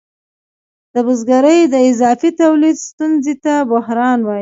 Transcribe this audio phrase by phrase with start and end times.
[0.93, 4.39] د بزګرۍ د اضافي تولید ستونزې ته بحران وايي